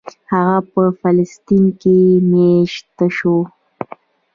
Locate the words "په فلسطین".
0.71-1.65